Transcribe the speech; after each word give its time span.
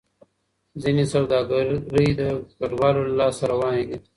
ځینې 0.81 1.03
سوداګرۍ 1.13 2.09
د 2.19 2.21
کډوالو 2.57 3.01
له 3.07 3.13
لاسه 3.19 3.43
روانې 3.51 3.83
دي. 3.89 3.97